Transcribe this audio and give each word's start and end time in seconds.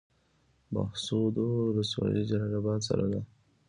بهسودو 0.73 1.45
ولسوالۍ 1.67 2.21
جلال 2.29 2.51
اباد 2.59 2.81
سره 2.89 3.05
ده؟ 3.11 3.21